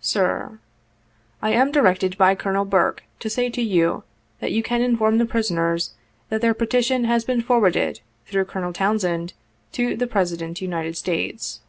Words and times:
"Sir:— 0.00 0.60
"lam 1.42 1.70
directed 1.70 2.16
by 2.16 2.34
Colonel 2.34 2.64
Burke 2.64 3.02
to 3.20 3.28
say 3.28 3.50
to 3.50 3.60
you, 3.60 4.02
that 4.40 4.50
you 4.50 4.62
can 4.62 4.80
inform 4.80 5.18
the 5.18 5.26
prisoners, 5.26 5.92
that 6.30 6.40
their 6.40 6.54
Petition 6.54 7.04
has 7.04 7.22
been 7.22 7.42
forwarded, 7.42 8.00
through 8.24 8.46
Colonel 8.46 8.72
Townsend, 8.72 9.34
to 9.72 9.94
the 9.94 10.06
President 10.06 10.62
United 10.62 10.96
States. 10.96 11.60